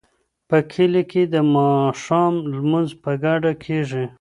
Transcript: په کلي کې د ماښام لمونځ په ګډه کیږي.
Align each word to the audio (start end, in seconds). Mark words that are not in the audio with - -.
په 0.49 0.57
کلي 0.71 1.03
کې 1.11 1.23
د 1.33 1.35
ماښام 1.55 2.33
لمونځ 2.53 2.89
په 3.03 3.11
ګډه 3.23 3.51
کیږي. 3.63 4.05